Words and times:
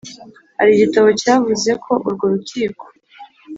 Hari 0.57 0.69
igitabo 0.73 1.07
cyavuze 1.21 1.71
ko 1.83 1.91
urwo 2.07 2.25
rukiko 2.33 2.83